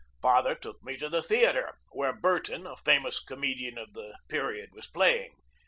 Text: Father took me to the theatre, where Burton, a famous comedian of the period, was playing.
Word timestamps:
Father 0.19 0.55
took 0.55 0.81
me 0.81 0.97
to 0.97 1.09
the 1.09 1.21
theatre, 1.21 1.77
where 1.91 2.11
Burton, 2.11 2.65
a 2.65 2.75
famous 2.75 3.19
comedian 3.19 3.77
of 3.77 3.93
the 3.93 4.17
period, 4.29 4.71
was 4.73 4.87
playing. 4.87 5.35